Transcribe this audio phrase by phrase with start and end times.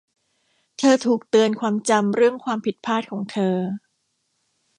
[0.77, 3.55] เธอถูกเตือนความจำเรื่องความผิดพลาดของเธอ